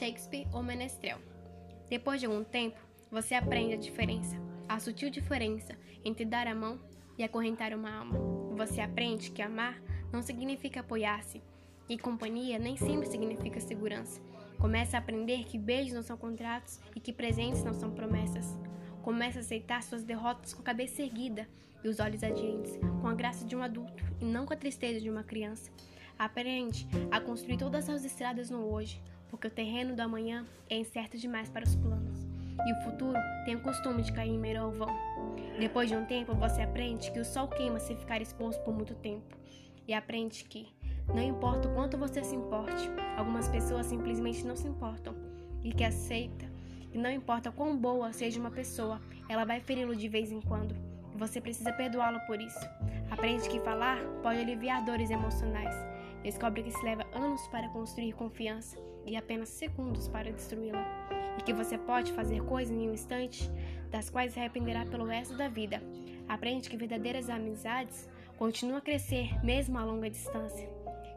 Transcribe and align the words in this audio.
Shakespeare 0.00 0.48
ou 0.50 0.62
Menestrel. 0.62 1.18
Depois 1.90 2.20
de 2.20 2.26
algum 2.26 2.42
tempo, 2.42 2.80
você 3.10 3.34
aprende 3.34 3.74
a 3.74 3.76
diferença, 3.76 4.34
a 4.66 4.80
sutil 4.80 5.10
diferença 5.10 5.76
entre 6.02 6.24
dar 6.24 6.46
a 6.46 6.54
mão 6.54 6.80
e 7.18 7.22
acorrentar 7.22 7.74
uma 7.74 7.94
alma. 7.94 8.18
Você 8.56 8.80
aprende 8.80 9.30
que 9.30 9.42
amar 9.42 9.78
não 10.10 10.22
significa 10.22 10.80
apoiar-se, 10.80 11.42
e 11.86 11.98
companhia 11.98 12.58
nem 12.58 12.76
sempre 12.76 13.06
significa 13.08 13.60
segurança. 13.60 14.22
Começa 14.58 14.96
a 14.96 15.00
aprender 15.00 15.44
que 15.44 15.58
beijos 15.58 15.92
não 15.92 16.02
são 16.02 16.16
contratos 16.16 16.80
e 16.96 17.00
que 17.00 17.12
presentes 17.12 17.62
não 17.62 17.74
são 17.74 17.90
promessas. 17.90 18.58
Começa 19.02 19.38
a 19.38 19.40
aceitar 19.40 19.82
suas 19.82 20.02
derrotas 20.02 20.54
com 20.54 20.62
a 20.62 20.64
cabeça 20.64 21.02
erguida 21.02 21.46
e 21.84 21.88
os 21.88 22.00
olhos 22.00 22.22
adiantes, 22.22 22.78
com 23.02 23.08
a 23.08 23.14
graça 23.14 23.44
de 23.44 23.54
um 23.54 23.62
adulto 23.62 24.02
e 24.20 24.24
não 24.24 24.46
com 24.46 24.54
a 24.54 24.56
tristeza 24.56 25.00
de 25.00 25.10
uma 25.10 25.24
criança. 25.24 25.70
Aprende 26.18 26.86
a 27.10 27.20
construir 27.20 27.58
todas 27.58 27.88
as 27.88 28.04
estradas 28.04 28.50
no 28.50 28.64
hoje, 28.66 29.02
porque 29.30 29.46
o 29.46 29.50
terreno 29.50 29.94
do 29.94 30.00
amanhã 30.00 30.44
é 30.68 30.76
incerto 30.76 31.16
demais 31.16 31.48
para 31.48 31.64
os 31.64 31.76
planos, 31.76 32.26
e 32.66 32.72
o 32.72 32.82
futuro 32.82 33.18
tem 33.44 33.56
o 33.56 33.62
costume 33.62 34.02
de 34.02 34.12
cair 34.12 34.30
em 34.30 34.38
meio 34.38 34.62
ao 34.62 34.70
vão. 34.70 34.94
Depois 35.58 35.88
de 35.88 35.96
um 35.96 36.04
tempo, 36.04 36.34
você 36.34 36.62
aprende 36.62 37.10
que 37.10 37.20
o 37.20 37.24
sol 37.24 37.48
queima 37.48 37.78
se 37.78 37.94
ficar 37.94 38.20
exposto 38.20 38.62
por 38.62 38.74
muito 38.74 38.94
tempo, 38.94 39.36
e 39.86 39.94
aprende 39.94 40.44
que 40.44 40.68
não 41.08 41.22
importa 41.22 41.68
o 41.68 41.74
quanto 41.74 41.96
você 41.96 42.22
se 42.22 42.36
importe, 42.36 42.90
algumas 43.16 43.48
pessoas 43.48 43.86
simplesmente 43.86 44.46
não 44.46 44.54
se 44.54 44.68
importam 44.68 45.14
e 45.62 45.72
que 45.72 45.84
aceita 45.84 46.48
que 46.90 46.98
não 46.98 47.10
importa 47.10 47.52
quão 47.52 47.76
boa 47.76 48.12
seja 48.12 48.40
uma 48.40 48.50
pessoa, 48.50 49.00
ela 49.28 49.44
vai 49.44 49.60
feri-lo 49.60 49.94
de 49.94 50.08
vez 50.08 50.32
em 50.32 50.40
quando 50.40 50.74
e 51.14 51.16
você 51.16 51.40
precisa 51.40 51.72
perdoá-lo 51.72 52.20
por 52.26 52.40
isso. 52.40 52.60
Aprende 53.10 53.48
que 53.48 53.60
falar 53.60 53.98
pode 54.22 54.40
aliviar 54.40 54.84
dores 54.84 55.10
emocionais. 55.10 55.74
Descobre 56.22 56.62
que 56.62 56.70
se 56.70 56.82
leva 56.84 57.06
anos 57.12 57.46
para 57.48 57.68
construir 57.70 58.12
confiança 58.12 58.78
e 59.06 59.16
apenas 59.16 59.48
segundos 59.48 60.08
para 60.08 60.32
destruí-la. 60.32 60.84
E 61.38 61.42
que 61.42 61.52
você 61.52 61.78
pode 61.78 62.12
fazer 62.12 62.42
coisas 62.44 62.76
em 62.76 62.88
um 62.88 62.92
instante 62.92 63.50
das 63.90 64.10
quais 64.10 64.34
se 64.34 64.38
arrependerá 64.38 64.84
pelo 64.84 65.06
resto 65.06 65.36
da 65.36 65.48
vida. 65.48 65.82
Aprende 66.28 66.68
que 66.68 66.76
verdadeiras 66.76 67.30
amizades 67.30 68.08
continuam 68.36 68.78
a 68.78 68.82
crescer 68.82 69.42
mesmo 69.44 69.78
a 69.78 69.84
longa 69.84 70.10
distância. 70.10 70.68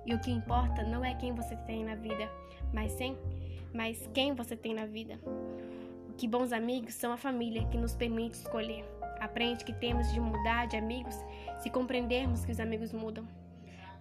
E 0.06 0.14
o 0.14 0.20
que 0.20 0.32
importa 0.32 0.84
não 0.84 1.04
é 1.04 1.14
quem 1.16 1.34
você 1.34 1.56
tem 1.56 1.84
na 1.84 1.96
vida, 1.96 2.30
mas 2.74 2.92
sim, 2.94 3.18
mas 3.74 4.10
quem 4.14 4.34
você 4.34 4.56
tem 4.56 4.74
na 4.74 4.86
vida. 4.86 5.20
Que 6.18 6.28
bons 6.28 6.52
amigos 6.52 6.94
são 6.94 7.12
a 7.12 7.18
família 7.18 7.66
que 7.68 7.78
nos 7.78 7.96
permite 7.96 8.36
escolher. 8.36 8.86
Aprende 9.20 9.64
que 9.64 9.74
temos 9.74 10.12
de 10.14 10.20
mudar 10.20 10.68
de 10.68 10.78
amigos 10.78 11.16
se 11.60 11.70
compreendermos 11.70 12.44
que 12.44 12.52
os 12.52 12.60
amigos 12.60 12.92
mudam. 12.92 13.26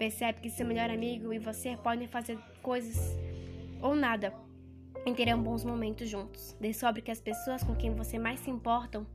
Percebe 0.03 0.41
que 0.41 0.51
seu 0.51 0.67
melhor 0.67 0.91
amigo 0.91 1.33
e 1.33 1.39
você 1.39 1.77
podem 1.77 2.09
fazer 2.09 2.37
coisas 2.61 3.17
ou 3.81 3.95
nada 3.95 4.35
e 5.07 5.15
terão 5.15 5.41
bons 5.41 5.65
momentos 5.65 6.09
juntos. 6.11 6.57
Descobre 6.61 7.01
que 7.01 7.13
as 7.13 7.21
pessoas 7.21 7.63
com 7.63 7.77
quem 7.77 7.95
você 7.95 8.19
mais 8.19 8.41
se 8.41 8.51
importam 8.51 9.07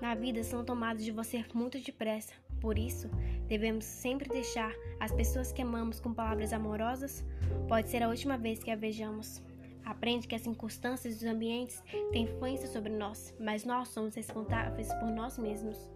na 0.00 0.14
vida 0.14 0.42
são 0.42 0.64
tomadas 0.64 1.04
de 1.04 1.12
você 1.12 1.44
muito 1.52 1.78
depressa. 1.78 2.32
Por 2.58 2.78
isso, 2.78 3.10
devemos 3.48 3.84
sempre 3.84 4.30
deixar 4.30 4.72
as 4.98 5.12
pessoas 5.12 5.52
que 5.52 5.60
amamos 5.60 6.00
com 6.00 6.14
palavras 6.14 6.54
amorosas. 6.54 7.22
Pode 7.68 7.90
ser 7.90 8.02
a 8.02 8.08
última 8.08 8.38
vez 8.38 8.64
que 8.64 8.70
a 8.70 8.76
vejamos. 8.76 9.42
Aprende 9.84 10.26
que 10.26 10.34
as 10.34 10.40
circunstâncias 10.40 11.16
e 11.16 11.16
os 11.18 11.30
ambientes 11.30 11.82
têm 12.12 12.22
influência 12.22 12.66
sobre 12.66 12.92
nós, 12.92 13.34
mas 13.38 13.66
nós 13.66 13.88
somos 13.88 14.14
responsáveis 14.14 14.90
por 14.94 15.10
nós 15.10 15.36
mesmos. 15.36 15.90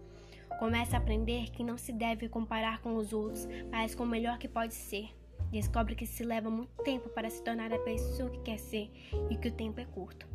Comece 0.59 0.95
a 0.95 0.99
aprender 0.99 1.49
que 1.51 1.63
não 1.63 1.77
se 1.77 1.91
deve 1.91 2.29
comparar 2.29 2.79
com 2.79 2.95
os 2.95 3.11
outros, 3.11 3.47
mas 3.69 3.93
com 3.93 4.03
o 4.03 4.07
melhor 4.07 4.37
que 4.37 4.47
pode 4.47 4.73
ser. 4.73 5.09
Descobre 5.51 5.95
que 5.95 6.05
se 6.05 6.23
leva 6.23 6.49
muito 6.49 6.81
tempo 6.83 7.09
para 7.09 7.29
se 7.29 7.43
tornar 7.43 7.73
a 7.73 7.79
pessoa 7.79 8.29
que 8.29 8.39
quer 8.39 8.57
ser 8.57 8.89
e 9.29 9.35
que 9.37 9.49
o 9.49 9.51
tempo 9.51 9.79
é 9.79 9.85
curto. 9.85 10.25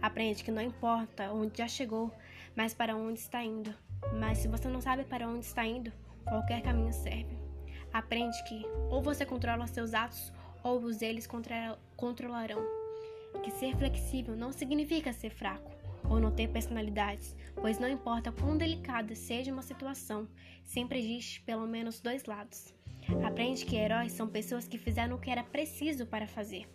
Aprende 0.00 0.44
que 0.44 0.50
não 0.50 0.62
importa 0.62 1.32
onde 1.32 1.58
já 1.58 1.68
chegou, 1.68 2.12
mas 2.54 2.74
para 2.74 2.96
onde 2.96 3.18
está 3.18 3.42
indo. 3.42 3.74
Mas 4.18 4.38
se 4.38 4.48
você 4.48 4.68
não 4.68 4.80
sabe 4.80 5.04
para 5.04 5.28
onde 5.28 5.44
está 5.44 5.66
indo, 5.66 5.92
qualquer 6.24 6.62
caminho 6.62 6.92
serve. 6.92 7.38
Aprende 7.92 8.42
que 8.44 8.64
ou 8.90 9.02
você 9.02 9.26
controla 9.26 9.66
seus 9.66 9.94
atos 9.94 10.32
ou 10.62 10.78
os 10.82 11.02
eles 11.02 11.28
controlarão. 11.96 12.62
Que 13.42 13.50
ser 13.50 13.76
flexível 13.76 14.36
não 14.36 14.52
significa 14.52 15.12
ser 15.12 15.30
fraco 15.30 15.79
ou 16.08 16.20
não 16.20 16.30
ter 16.30 16.48
personalidades, 16.48 17.36
pois 17.54 17.78
não 17.78 17.88
importa 17.88 18.32
quão 18.32 18.56
delicada 18.56 19.14
seja 19.14 19.52
uma 19.52 19.62
situação, 19.62 20.28
sempre 20.64 20.98
existe 20.98 21.40
pelo 21.42 21.66
menos 21.66 22.00
dois 22.00 22.24
lados. 22.24 22.74
Aprende 23.24 23.64
que 23.64 23.76
heróis 23.76 24.12
são 24.12 24.28
pessoas 24.28 24.68
que 24.68 24.78
fizeram 24.78 25.16
o 25.16 25.18
que 25.18 25.30
era 25.30 25.42
preciso 25.42 26.06
para 26.06 26.26
fazer, 26.26 26.68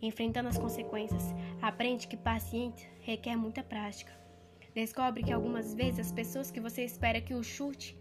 enfrentando 0.00 0.48
as 0.48 0.58
consequências. 0.58 1.34
Aprende 1.60 2.06
que 2.06 2.16
paciência 2.16 2.88
requer 3.00 3.36
muita 3.36 3.62
prática. 3.62 4.12
Descobre 4.74 5.22
que 5.22 5.32
algumas 5.32 5.74
vezes 5.74 6.06
as 6.06 6.12
pessoas 6.12 6.50
que 6.50 6.60
você 6.60 6.84
espera 6.84 7.20
que 7.20 7.34
o 7.34 7.42
chute 7.42 7.96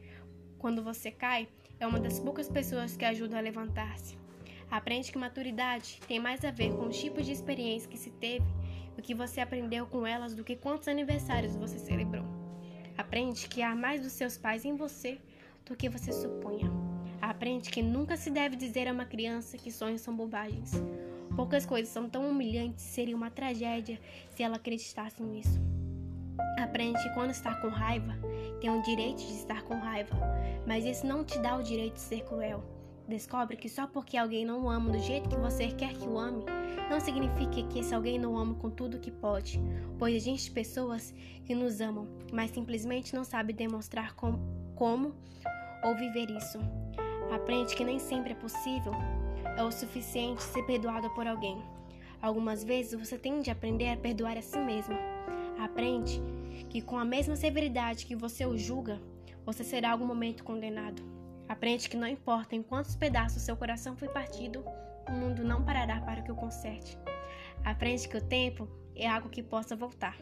quando 0.57 0.83
você 0.83 1.11
cai 1.11 1.47
é 1.79 1.87
uma 1.87 1.99
das 1.99 2.19
poucas 2.19 2.47
pessoas 2.47 2.95
que 2.95 3.03
ajudam 3.03 3.37
a 3.37 3.41
levantar-se. 3.41 4.15
Aprende 4.69 5.11
que 5.11 5.17
maturidade 5.17 5.99
tem 6.07 6.19
mais 6.19 6.45
a 6.45 6.51
ver 6.51 6.71
com 6.73 6.85
o 6.85 6.89
tipo 6.89 7.21
de 7.21 7.31
experiência 7.31 7.89
que 7.89 7.97
se 7.97 8.09
teve, 8.11 8.45
o 8.97 9.01
que 9.01 9.13
você 9.13 9.41
aprendeu 9.41 9.85
com 9.85 10.05
elas, 10.05 10.33
do 10.33 10.43
que 10.43 10.55
quantos 10.55 10.87
aniversários 10.87 11.55
você 11.55 11.79
celebrou. 11.79 12.25
Aprende 12.97 13.47
que 13.47 13.61
há 13.61 13.75
mais 13.75 14.01
dos 14.01 14.11
seus 14.11 14.37
pais 14.37 14.65
em 14.65 14.75
você 14.75 15.19
do 15.65 15.75
que 15.75 15.89
você 15.89 16.11
supunha. 16.11 16.71
Aprende 17.21 17.69
que 17.69 17.81
nunca 17.81 18.17
se 18.17 18.29
deve 18.29 18.55
dizer 18.55 18.87
a 18.87 18.91
uma 18.91 19.05
criança 19.05 19.57
que 19.57 19.71
sonhos 19.71 20.01
são 20.01 20.15
bobagens. 20.15 20.71
Poucas 21.35 21.65
coisas 21.65 21.93
são 21.93 22.09
tão 22.09 22.29
humilhantes, 22.29 22.83
seria 22.83 23.15
uma 23.15 23.31
tragédia 23.31 23.99
se 24.31 24.43
ela 24.43 24.57
acreditasse 24.57 25.23
nisso. 25.23 25.59
Aprende 26.57 27.01
que 27.01 27.13
quando 27.13 27.31
está 27.31 27.55
com 27.55 27.69
raiva, 27.69 28.13
tem 28.59 28.69
o 28.69 28.81
direito 28.81 29.19
de 29.19 29.33
estar 29.33 29.63
com 29.63 29.75
raiva, 29.75 30.15
mas 30.65 30.85
isso 30.85 31.05
não 31.05 31.23
te 31.23 31.39
dá 31.39 31.55
o 31.55 31.63
direito 31.63 31.93
de 31.93 32.01
ser 32.01 32.23
cruel. 32.23 32.63
Descobre 33.11 33.57
que 33.57 33.67
só 33.67 33.85
porque 33.85 34.15
alguém 34.15 34.45
não 34.45 34.63
o 34.63 34.69
ama 34.69 34.89
do 34.89 34.97
jeito 34.97 35.27
que 35.27 35.35
você 35.35 35.67
quer 35.67 35.91
que 35.91 36.07
o 36.07 36.17
ame, 36.17 36.45
não 36.89 36.97
significa 36.97 37.61
que 37.67 37.79
esse 37.79 37.93
alguém 37.93 38.17
não 38.17 38.35
o 38.35 38.37
ama 38.37 38.55
com 38.55 38.69
tudo 38.69 39.01
que 39.01 39.11
pode, 39.11 39.59
pois 39.99 40.15
existem 40.15 40.53
pessoas 40.53 41.13
que 41.43 41.53
nos 41.53 41.81
amam, 41.81 42.07
mas 42.31 42.51
simplesmente 42.51 43.13
não 43.13 43.25
sabem 43.25 43.53
demonstrar 43.53 44.15
com, 44.15 44.39
como 44.75 45.13
ou 45.83 45.93
viver 45.93 46.31
isso. 46.31 46.57
Aprende 47.35 47.75
que 47.75 47.83
nem 47.83 47.99
sempre 47.99 48.31
é 48.31 48.35
possível, 48.35 48.93
é 49.57 49.61
o 49.61 49.73
suficiente 49.73 50.41
ser 50.41 50.63
perdoado 50.63 51.09
por 51.09 51.27
alguém. 51.27 51.61
Algumas 52.21 52.63
vezes 52.63 52.97
você 52.97 53.17
tem 53.17 53.41
de 53.41 53.51
aprender 53.51 53.89
a 53.89 53.97
perdoar 53.97 54.37
a 54.37 54.41
si 54.41 54.57
mesmo. 54.57 54.95
Aprende 55.59 56.23
que 56.69 56.81
com 56.81 56.97
a 56.97 57.03
mesma 57.03 57.35
severidade 57.35 58.05
que 58.05 58.15
você 58.15 58.45
o 58.45 58.57
julga, 58.57 59.01
você 59.45 59.65
será 59.65 59.91
algum 59.91 60.05
momento 60.05 60.45
condenado. 60.45 61.20
Aprende 61.51 61.89
que 61.89 61.97
não 61.97 62.07
importa 62.07 62.55
em 62.55 62.63
quantos 62.63 62.95
pedaços 62.95 63.41
seu 63.41 63.57
coração 63.57 63.97
foi 63.97 64.07
partido, 64.07 64.63
o 65.05 65.11
mundo 65.11 65.43
não 65.43 65.61
parará 65.61 65.99
para 65.99 66.21
que 66.21 66.31
o 66.31 66.35
conserte. 66.35 66.97
Aprende 67.65 68.07
que 68.07 68.15
o 68.15 68.21
tempo 68.21 68.69
é 68.95 69.05
algo 69.05 69.27
que 69.27 69.43
possa 69.43 69.75
voltar. 69.75 70.15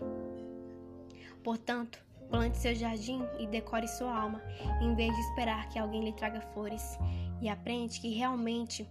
Portanto, 1.43 2.03
plante 2.31 2.57
seu 2.57 2.73
jardim 2.73 3.21
e 3.37 3.45
decore 3.45 3.87
sua 3.87 4.11
alma, 4.11 4.41
em 4.81 4.95
vez 4.95 5.13
de 5.13 5.21
esperar 5.21 5.69
que 5.69 5.77
alguém 5.77 6.03
lhe 6.03 6.13
traga 6.13 6.41
flores. 6.41 6.97
E 7.39 7.47
aprende 7.47 8.01
que 8.01 8.09
realmente 8.09 8.89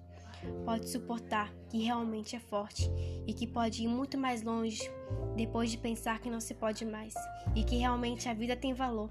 pode 0.65 0.88
suportar, 0.88 1.53
que 1.69 1.82
realmente 1.82 2.37
é 2.37 2.38
forte 2.38 2.88
e 3.26 3.34
que 3.34 3.49
pode 3.49 3.82
ir 3.82 3.88
muito 3.88 4.16
mais 4.16 4.44
longe 4.44 4.88
depois 5.34 5.72
de 5.72 5.76
pensar 5.76 6.20
que 6.20 6.31
não 6.31 6.41
se 6.41 6.55
pode 6.55 6.84
mais 6.84 7.15
e 7.56 7.65
que 7.65 7.78
realmente 7.78 8.28
a 8.28 8.32
vida 8.32 8.55
tem 8.55 8.75
valor 8.75 9.10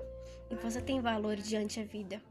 e 0.50 0.56
você 0.56 0.82
tem 0.82 1.02
valor 1.02 1.36
diante 1.36 1.82
da 1.82 1.86
vida. 1.86 2.22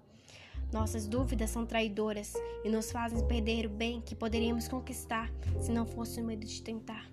Nossas 0.77 1.07
dúvidas 1.07 1.49
são 1.49 1.65
traidoras 1.65 2.35
e 2.63 2.69
nos 2.69 2.93
fazem 2.93 3.27
perder 3.27 3.65
o 3.65 3.71
bem 3.71 4.03
que 4.03 4.15
poderíamos 4.15 4.69
conquistar 4.69 5.33
se 5.59 5.73
não 5.73 5.87
fosse 5.87 6.21
o 6.21 6.25
medo 6.25 6.47
de 6.47 6.63
tentar. 6.63 7.11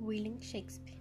William 0.00 0.40
Shakespeare 0.40 0.98